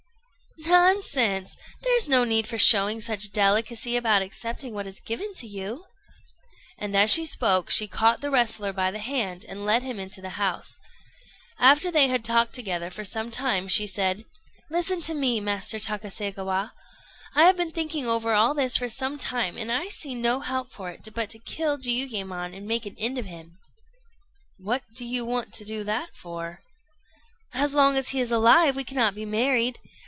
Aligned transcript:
"]"Nonsense! 0.71 1.57
There's 1.81 2.07
no 2.07 2.23
need 2.23 2.47
for 2.47 2.59
showing 2.59 3.01
such 3.01 3.31
delicacy 3.31 3.97
about 3.97 4.21
accepting 4.21 4.73
what 4.73 4.85
is 4.85 4.99
given 4.99 5.33
you." 5.41 5.85
And 6.77 6.95
as 6.95 7.09
she 7.11 7.25
spoke, 7.25 7.71
she 7.71 7.87
caught 7.87 8.21
the 8.21 8.29
wrestler 8.29 8.71
by 8.71 8.91
the 8.91 8.99
hand 8.99 9.43
and 9.47 9.65
led 9.65 9.81
him 9.81 9.99
into 9.99 10.21
the 10.21 10.31
house. 10.37 10.77
After 11.57 11.89
they 11.89 12.07
had 12.09 12.23
talked 12.23 12.53
together 12.53 12.91
for 12.91 13.03
some 13.03 13.31
time, 13.31 13.67
she 13.69 13.87
said: 13.87 14.23
"Listen 14.69 15.01
to 15.01 15.15
me, 15.15 15.39
Master 15.39 15.77
Takaségawa. 15.79 16.73
I 17.33 17.43
have 17.45 17.57
been 17.57 17.71
thinking 17.71 18.05
over 18.07 18.33
all 18.33 18.53
this 18.53 18.77
for 18.77 18.87
some 18.89 19.17
time, 19.17 19.57
and 19.57 19.71
I 19.71 19.89
see 19.89 20.13
no 20.13 20.41
help 20.41 20.71
for 20.71 20.91
it 20.91 21.09
but 21.15 21.31
to 21.31 21.39
kill 21.39 21.79
Jiuyémon 21.79 22.55
and 22.55 22.67
make 22.67 22.85
an 22.85 22.95
end 22.99 23.17
of 23.17 23.25
him." 23.25 23.57
"What 24.57 24.83
do 24.95 25.05
you 25.05 25.25
want 25.25 25.53
to 25.55 25.65
do 25.65 25.83
that 25.85 26.15
for?" 26.15 26.61
"As 27.51 27.73
long 27.73 27.97
as 27.97 28.09
he 28.09 28.21
is 28.21 28.31
alive, 28.31 28.75
we 28.75 28.83
cannot 28.83 29.15
be 29.15 29.25
married. 29.25 29.79